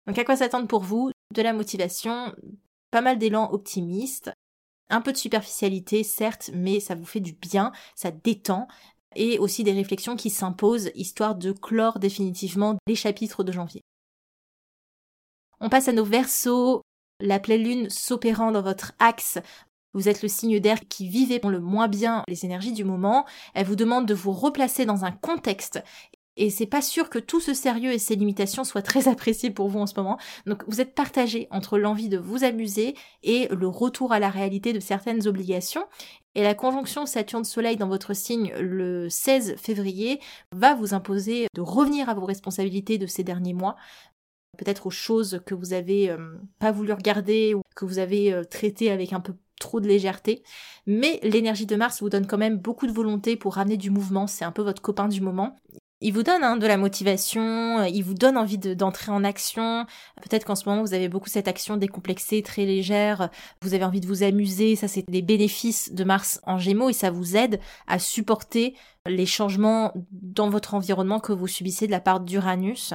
[0.06, 1.10] Donc à quoi s'attendre pour vous?
[1.34, 2.34] De la motivation,
[2.90, 4.30] pas mal d'élan optimiste,
[4.90, 8.68] un peu de superficialité, certes, mais ça vous fait du bien, ça détend,
[9.16, 13.83] et aussi des réflexions qui s'imposent, histoire de clore définitivement les chapitres de janvier.
[15.61, 16.83] On passe à nos versos,
[17.20, 19.38] la pleine lune s'opérant dans votre axe.
[19.94, 23.24] Vous êtes le signe d'air qui vivait le moins bien les énergies du moment.
[23.55, 25.83] Elle vous demande de vous replacer dans un contexte
[26.37, 29.68] et c'est pas sûr que tout ce sérieux et ces limitations soient très appréciés pour
[29.68, 30.18] vous en ce moment.
[30.47, 34.73] Donc vous êtes partagé entre l'envie de vous amuser et le retour à la réalité
[34.73, 35.85] de certaines obligations.
[36.35, 40.20] Et la conjonction Saturne-Soleil dans votre signe le 16 février
[40.51, 43.77] va vous imposer de revenir à vos responsabilités de ces derniers mois,
[44.59, 48.42] peut-être aux choses que vous avez euh, pas voulu regarder ou que vous avez euh,
[48.42, 50.42] traitées avec un peu trop de légèreté.
[50.87, 54.27] Mais l'énergie de Mars vous donne quand même beaucoup de volonté pour ramener du mouvement,
[54.27, 55.57] c'est un peu votre copain du moment
[56.04, 59.86] il vous donne hein, de la motivation, euh, il vous donne envie d'entrer en action.
[60.20, 63.30] Peut-être qu'en ce moment, vous avez beaucoup cette action décomplexée, très légère,
[63.62, 66.92] vous avez envie de vous amuser, ça c'est des bénéfices de Mars en Gémeaux et
[66.92, 68.74] ça vous aide à supporter
[69.06, 72.94] les changements dans votre environnement que vous subissez de la part d'Uranus.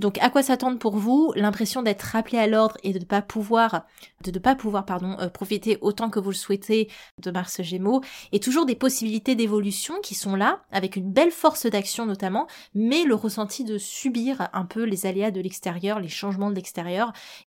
[0.00, 1.32] Donc à quoi s'attendre pour vous?
[1.36, 3.86] L'impression d'être rappelé à l'ordre et de ne pas pouvoir,
[4.24, 6.90] de ne pas pouvoir pardon, euh, profiter autant que vous le souhaitez
[7.22, 8.00] de Mars Gémeaux,
[8.32, 13.04] et toujours des possibilités d'évolution qui sont là, avec une belle force d'action notamment, mais
[13.04, 17.12] le ressenti de subir un peu les aléas de l'extérieur, les changements de l'extérieur,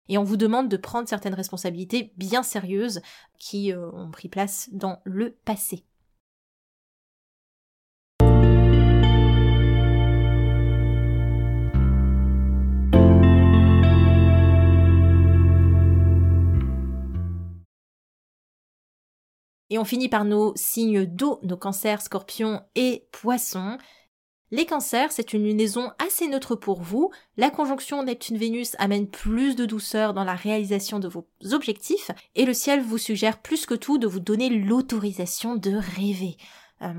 [0.09, 3.01] et on vous demande de prendre certaines responsabilités bien sérieuses
[3.39, 5.83] qui euh, ont pris place dans le passé.
[19.69, 23.77] Et on finit par nos signes d'eau, nos cancers, scorpions et poissons.
[24.49, 27.11] Les cancers, c'est une lunaison assez neutre pour vous.
[27.35, 32.53] La conjonction Neptune-Vénus amène plus de douceur dans la réalisation de vos objectifs et le
[32.53, 36.37] ciel vous suggère plus que tout de vous donner l'autorisation de rêver.
[36.81, 36.93] Euh,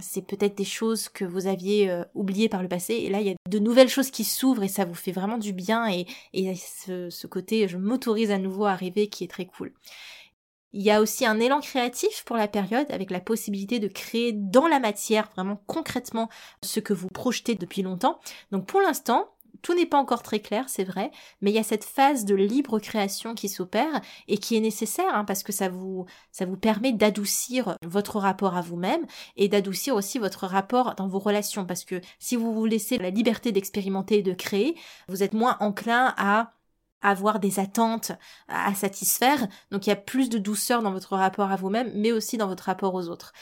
[0.00, 3.26] c'est peut-être des choses que vous aviez euh, oubliées par le passé et là il
[3.26, 6.06] y a de nouvelles choses qui s'ouvrent et ça vous fait vraiment du bien et,
[6.32, 9.74] et ce, ce côté je m'autorise à nouveau à rêver qui est très cool.
[10.72, 14.32] Il y a aussi un élan créatif pour la période avec la possibilité de créer
[14.32, 16.28] dans la matière vraiment concrètement
[16.62, 18.20] ce que vous projetez depuis longtemps.
[18.52, 19.30] Donc pour l'instant,
[19.62, 22.34] tout n'est pas encore très clair, c'est vrai, mais il y a cette phase de
[22.34, 26.56] libre création qui s'opère et qui est nécessaire hein, parce que ça vous, ça vous
[26.56, 31.84] permet d'adoucir votre rapport à vous-même et d'adoucir aussi votre rapport dans vos relations parce
[31.84, 34.76] que si vous vous laissez la liberté d'expérimenter et de créer,
[35.08, 36.52] vous êtes moins enclin à
[37.02, 38.12] avoir des attentes
[38.48, 42.12] à satisfaire, donc il y a plus de douceur dans votre rapport à vous-même, mais
[42.12, 43.32] aussi dans votre rapport aux autres.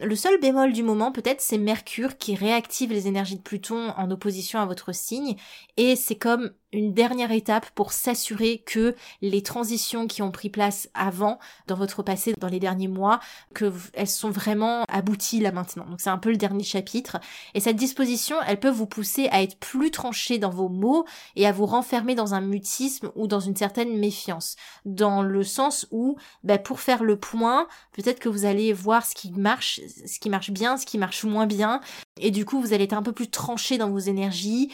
[0.00, 4.10] Le seul bémol du moment, peut-être, c'est Mercure qui réactive les énergies de Pluton en
[4.12, 5.36] opposition à votre signe,
[5.76, 10.88] et c'est comme une dernière étape pour s'assurer que les transitions qui ont pris place
[10.94, 13.20] avant dans votre passé dans les derniers mois
[13.54, 15.86] que elles sont vraiment abouties là maintenant.
[15.86, 17.18] Donc c'est un peu le dernier chapitre.
[17.54, 21.46] Et cette disposition, elle peut vous pousser à être plus tranché dans vos mots et
[21.46, 24.56] à vous renfermer dans un mutisme ou dans une certaine méfiance.
[24.84, 29.14] Dans le sens où bah, pour faire le point, peut-être que vous allez voir ce
[29.14, 31.80] qui marche, ce qui marche bien, ce qui marche moins bien.
[32.20, 34.70] Et du coup vous allez être un peu plus tranché dans vos énergies,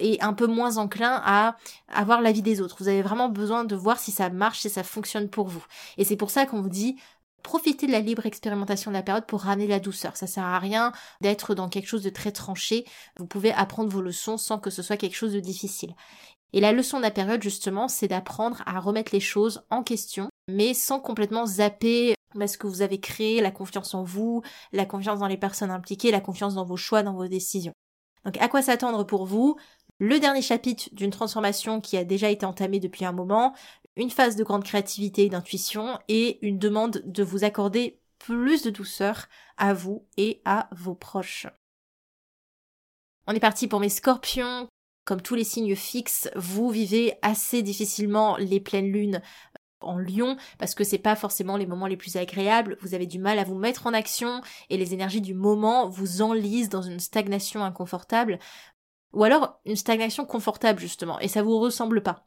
[0.00, 1.56] et un peu moins enclin à
[1.88, 2.76] avoir l'avis des autres.
[2.78, 5.64] Vous avez vraiment besoin de voir si ça marche, si ça fonctionne pour vous.
[5.98, 6.96] Et c'est pour ça qu'on vous dit
[7.42, 10.16] profitez de la libre expérimentation de la période pour ramener la douceur.
[10.16, 12.84] Ça sert à rien d'être dans quelque chose de très tranché.
[13.18, 15.94] Vous pouvez apprendre vos leçons sans que ce soit quelque chose de difficile.
[16.52, 20.28] Et la leçon de la période, justement, c'est d'apprendre à remettre les choses en question,
[20.48, 22.14] mais sans complètement zapper
[22.46, 26.10] ce que vous avez créé, la confiance en vous, la confiance dans les personnes impliquées,
[26.10, 27.72] la confiance dans vos choix, dans vos décisions.
[28.24, 29.56] Donc à quoi s'attendre pour vous?
[29.98, 33.54] Le dernier chapitre d'une transformation qui a déjà été entamée depuis un moment,
[33.96, 38.70] une phase de grande créativité et d'intuition et une demande de vous accorder plus de
[38.70, 41.46] douceur à vous et à vos proches.
[43.26, 44.68] On est parti pour mes scorpions.
[45.04, 49.22] Comme tous les signes fixes, vous vivez assez difficilement les pleines lunes
[49.80, 53.18] en lion parce que c'est pas forcément les moments les plus agréables, vous avez du
[53.18, 56.98] mal à vous mettre en action et les énergies du moment vous enlisent dans une
[56.98, 58.38] stagnation inconfortable.
[59.12, 62.26] Ou alors une stagnation confortable justement, et ça vous ressemble pas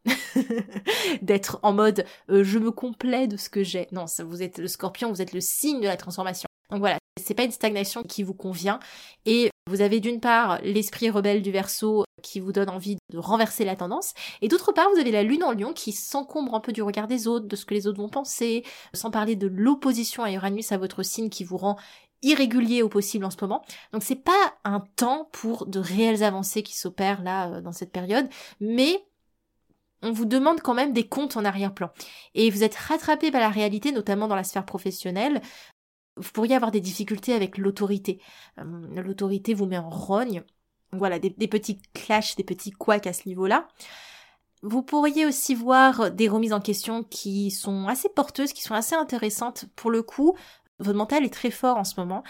[1.21, 3.87] d'être en mode euh, je me complais de ce que j'ai.
[3.91, 6.47] Non, ça, vous êtes le scorpion, vous êtes le signe de la transformation.
[6.71, 8.79] Donc voilà, c'est pas une stagnation qui vous convient,
[9.25, 13.65] et vous avez d'une part l'esprit rebelle du verso qui vous donne envie de renverser
[13.65, 16.71] la tendance, et d'autre part vous avez la lune en lion qui s'encombre un peu
[16.71, 18.63] du regard des autres, de ce que les autres vont penser,
[18.93, 21.77] sans parler de l'opposition à Uranus à votre signe qui vous rend
[22.21, 23.63] irrégulier au possible en ce moment.
[23.93, 27.91] Donc c'est pas un temps pour de réelles avancées qui s'opèrent là euh, dans cette
[27.91, 28.27] période,
[28.59, 29.05] mais
[30.01, 31.91] on vous demande quand même des comptes en arrière-plan.
[32.33, 35.41] Et vous êtes rattrapé par la réalité, notamment dans la sphère professionnelle.
[36.15, 38.21] Vous pourriez avoir des difficultés avec l'autorité.
[38.59, 40.43] Euh, l'autorité vous met en rogne.
[40.91, 43.67] Voilà, des, des petits clashs, des petits couacs à ce niveau-là.
[44.61, 48.95] Vous pourriez aussi voir des remises en question qui sont assez porteuses, qui sont assez
[48.95, 49.65] intéressantes.
[49.75, 50.35] Pour le coup,
[50.79, 52.23] votre mental est très fort en ce moment.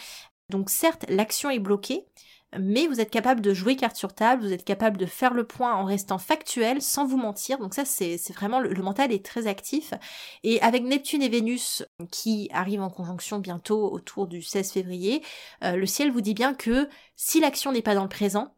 [0.49, 2.05] Donc certes, l'action est bloquée,
[2.57, 5.45] mais vous êtes capable de jouer carte sur table, vous êtes capable de faire le
[5.45, 7.59] point en restant factuel, sans vous mentir.
[7.59, 9.93] Donc ça, c'est vraiment, le, mental est très actif.
[10.43, 15.21] Et avec Neptune et Vénus qui arrivent en conjonction bientôt autour du 16 février,
[15.63, 18.55] euh, le ciel vous dit bien que si l'action n'est pas dans le présent,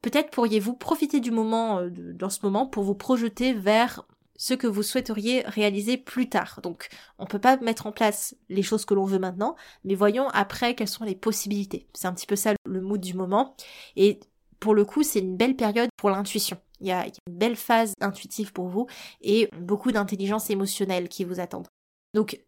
[0.00, 4.06] peut-être pourriez-vous profiter du moment, euh, dans ce moment, pour vous projeter vers
[4.38, 6.60] ce que vous souhaiteriez réaliser plus tard.
[6.62, 10.28] Donc, on peut pas mettre en place les choses que l'on veut maintenant, mais voyons
[10.28, 11.88] après quelles sont les possibilités.
[11.92, 13.56] C'est un petit peu ça le mood du moment.
[13.96, 14.20] Et
[14.60, 16.56] pour le coup, c'est une belle période pour l'intuition.
[16.80, 18.86] Il y, a, une belle phase intuitive pour vous
[19.20, 21.66] et beaucoup d'intelligence émotionnelle qui vous attendent.
[22.14, 22.40] Donc,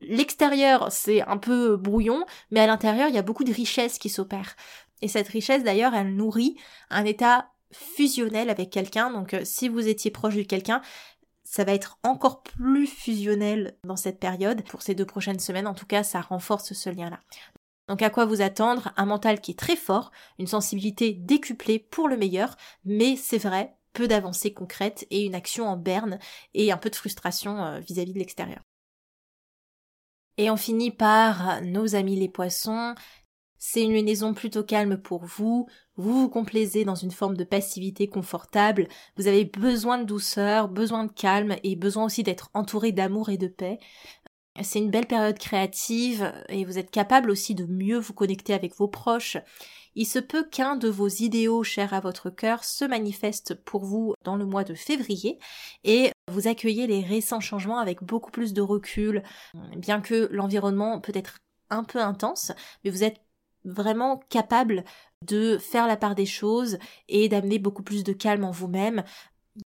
[0.00, 4.08] l'extérieur, c'est un peu brouillon, mais à l'intérieur, il y a beaucoup de richesse qui
[4.08, 4.56] s'opère.
[5.02, 6.56] Et cette richesse, d'ailleurs, elle nourrit
[6.90, 9.10] un état fusionnel avec quelqu'un.
[9.10, 10.80] Donc, euh, si vous étiez proche de quelqu'un,
[11.50, 14.62] ça va être encore plus fusionnel dans cette période.
[14.64, 17.20] Pour ces deux prochaines semaines, en tout cas, ça renforce ce lien-là.
[17.88, 18.92] Donc à quoi vous attendre?
[18.98, 23.74] Un mental qui est très fort, une sensibilité décuplée pour le meilleur, mais c'est vrai,
[23.94, 26.18] peu d'avancées concrètes et une action en berne
[26.52, 28.60] et un peu de frustration euh, vis-à-vis de l'extérieur.
[30.36, 32.94] Et on finit par nos amis les poissons,
[33.58, 38.06] c'est une lunaison plutôt calme pour vous, vous vous complaisez dans une forme de passivité
[38.06, 43.30] confortable, vous avez besoin de douceur, besoin de calme et besoin aussi d'être entouré d'amour
[43.30, 43.78] et de paix.
[44.62, 48.74] C'est une belle période créative et vous êtes capable aussi de mieux vous connecter avec
[48.76, 49.36] vos proches.
[49.94, 54.14] Il se peut qu'un de vos idéaux chers à votre cœur se manifeste pour vous
[54.24, 55.38] dans le mois de février
[55.84, 59.22] et vous accueillez les récents changements avec beaucoup plus de recul,
[59.76, 61.38] bien que l'environnement peut être
[61.70, 62.52] un peu intense,
[62.84, 63.20] mais vous êtes
[63.64, 64.84] vraiment capable
[65.26, 66.78] de faire la part des choses
[67.08, 69.02] et d'amener beaucoup plus de calme en vous-même.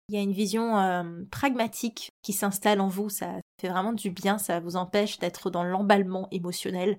[0.09, 4.11] Il y a une vision euh, pragmatique qui s'installe en vous, ça fait vraiment du
[4.11, 6.99] bien, ça vous empêche d'être dans l'emballement émotionnel.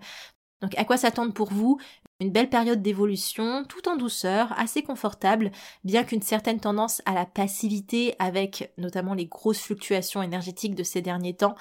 [0.62, 1.80] Donc à quoi s'attendre pour vous?
[2.20, 5.52] Une belle période d'évolution, tout en douceur, assez confortable,
[5.84, 11.02] bien qu'une certaine tendance à la passivité avec notamment les grosses fluctuations énergétiques de ces
[11.02, 11.56] derniers temps.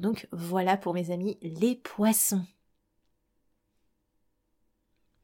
[0.00, 2.44] Donc voilà pour mes amis les poissons.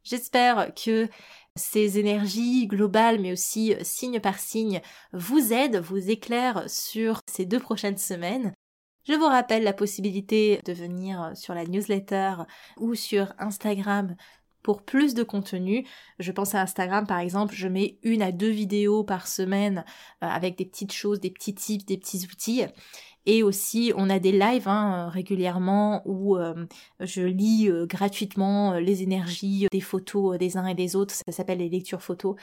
[0.04, 1.08] J'espère que
[1.56, 4.80] ces énergies globales, mais aussi euh, signe par signe,
[5.12, 8.52] vous aident, vous éclairent sur ces deux prochaines semaines.
[9.06, 12.34] Je vous rappelle la possibilité de venir euh, sur la newsletter
[12.78, 14.16] ou sur Instagram
[14.62, 15.86] pour plus de contenu.
[16.18, 19.84] Je pense à Instagram par exemple, je mets une à deux vidéos par semaine
[20.22, 22.62] euh, avec des petites choses, des petits tips, des petits outils.
[23.26, 26.66] Et aussi, on a des lives hein, régulièrement où euh,
[27.00, 31.14] je lis euh, gratuitement les énergies des photos des uns et des autres.
[31.14, 32.36] Ça s'appelle les lectures photos.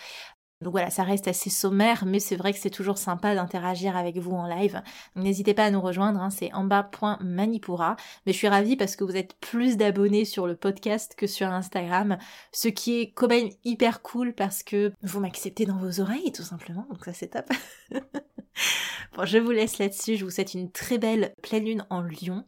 [0.61, 4.17] Donc voilà, ça reste assez sommaire, mais c'est vrai que c'est toujours sympa d'interagir avec
[4.17, 4.81] vous en live.
[5.15, 7.95] N'hésitez pas à nous rejoindre, hein, c'est en bas.manipura.
[8.25, 11.47] Mais je suis ravie parce que vous êtes plus d'abonnés sur le podcast que sur
[11.47, 12.17] Instagram,
[12.51, 16.43] ce qui est quand même hyper cool parce que vous m'acceptez dans vos oreilles tout
[16.43, 17.49] simplement, donc ça c'est top.
[19.15, 22.43] bon, je vous laisse là-dessus, je vous souhaite une très belle pleine lune en Lyon.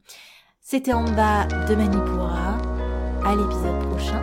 [0.62, 2.58] C'était en bas de Manipura.
[3.24, 4.22] À l'épisode prochain.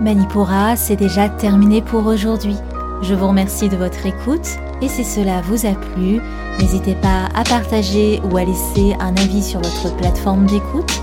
[0.00, 2.54] Manipura, c'est déjà terminé pour aujourd'hui.
[3.02, 4.46] Je vous remercie de votre écoute
[4.80, 6.20] et si cela vous a plu,
[6.60, 11.02] n'hésitez pas à partager ou à laisser un avis sur votre plateforme d'écoute.